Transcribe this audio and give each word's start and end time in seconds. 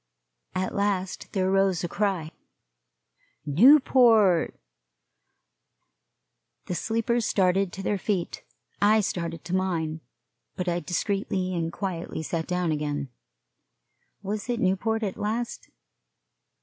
At 0.55 0.73
last 0.73 1.31
there 1.33 1.51
rose 1.51 1.83
a 1.83 1.87
cry 1.87 2.31
Newport! 3.45 4.59
The 6.65 6.73
sleepers 6.73 7.27
started 7.27 7.71
to 7.71 7.83
their 7.83 7.99
feet. 7.99 8.43
I 8.81 9.01
started 9.01 9.45
to 9.45 9.55
mine, 9.55 10.01
but 10.55 10.67
I 10.67 10.79
discreetly 10.79 11.53
and 11.53 11.71
quietly 11.71 12.23
sat 12.23 12.47
down 12.47 12.71
again. 12.71 13.09
Was 14.23 14.49
it 14.49 14.59
Newport, 14.59 15.03
at 15.03 15.17
last? 15.17 15.69